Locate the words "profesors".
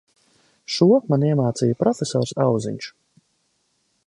1.83-2.35